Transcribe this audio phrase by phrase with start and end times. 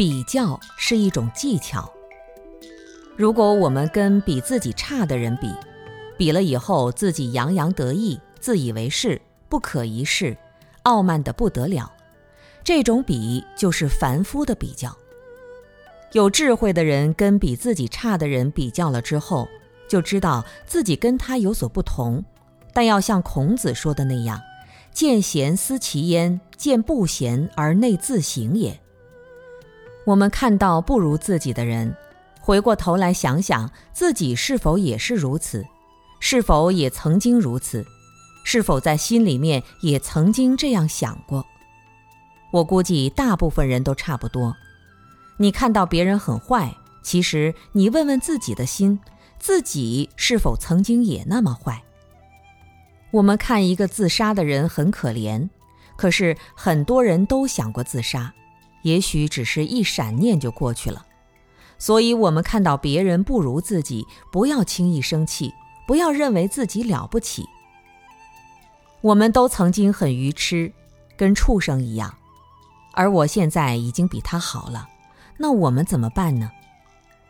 [0.00, 1.92] 比较是一种技巧。
[3.18, 5.52] 如果我们跟比自己差的人比，
[6.16, 10.34] 比了以后自己洋洋得意、自以为是、不可一世、
[10.84, 11.92] 傲慢得不得了，
[12.64, 14.96] 这种比就是凡夫的比较。
[16.12, 19.46] 有智慧的人跟比自己差的人比较了之后，
[19.86, 22.24] 就知道自己跟他有所不同，
[22.72, 24.40] 但要像孔子说的那样
[24.94, 28.80] ：“见贤思齐焉，见不贤而内自省也。”
[30.10, 31.94] 我们看到不如自己的人，
[32.40, 35.64] 回过头来想想自己是否也是如此，
[36.18, 37.86] 是否也曾经如此，
[38.42, 41.46] 是否在心里面也曾经这样想过？
[42.50, 44.56] 我估计大部分人都差不多。
[45.36, 48.98] 你看到别人很坏，其实你问问自己的心，
[49.38, 51.84] 自己是否曾经也那么坏？
[53.12, 55.48] 我们看一个自杀的人很可怜，
[55.94, 58.34] 可是很多人都想过自杀，
[58.82, 61.06] 也许只是一闪念就过去了。
[61.78, 65.54] 所以，我们看到别人不如自己，不要轻易生气，
[65.86, 67.48] 不要认为自己了不起。
[69.00, 70.72] 我们都曾经很愚痴，
[71.16, 72.14] 跟畜生一样，
[72.92, 74.88] 而我现在已经比他好了。
[75.38, 76.50] 那我们怎么办呢？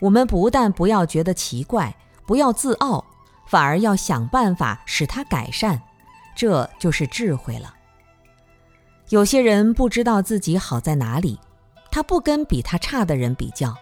[0.00, 3.02] 我们不但不要觉得奇怪，不要自傲，
[3.46, 5.80] 反而要想办法使它改善，
[6.36, 7.73] 这就是智慧了。
[9.10, 11.38] 有些人不知道自己好在哪里，
[11.90, 13.76] 他不跟比他差的人比较，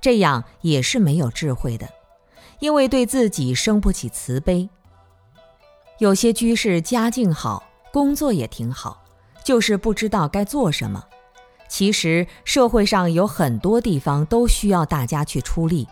[0.00, 1.88] 这样也是没有智慧的，
[2.60, 4.68] 因为对自己生不起慈悲。
[5.98, 7.62] 有些居士家境好，
[7.92, 9.04] 工作也挺好，
[9.44, 11.04] 就是不知道该做什么。
[11.68, 15.86] 其实社会上有很多地方都需要大家去出力，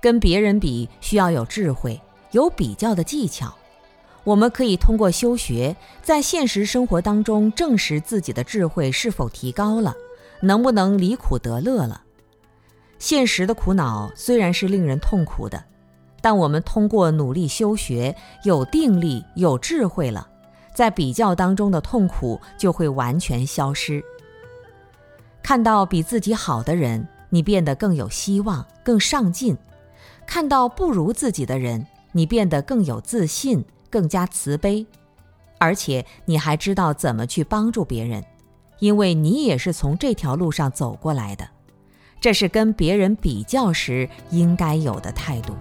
[0.00, 2.00] 跟别人比需要有智慧，
[2.32, 3.54] 有比较的技巧。
[4.26, 9.94] 我们可以通过修学，在现实生活当中证实自己的智慧是否提高了，
[10.40, 12.02] 能不能离苦得乐了。
[12.98, 15.62] 现实的苦恼虽然是令人痛苦的，
[16.20, 20.28] 但我们通过努力修学，有定力、有智慧了，
[20.74, 24.02] 在比较当中的痛苦就会完全消失。
[25.40, 29.54] 看到比自己好的人，你变得更有希望、更上进；
[30.26, 34.86] 看到不如自己的人，你变得更有自信、更加慈悲，
[35.58, 38.24] 而且你还知道怎么去帮助别人，
[38.78, 41.48] 因为你也是从这条路上走过来的。
[42.20, 45.54] 这是跟别人比较时应该有的态度。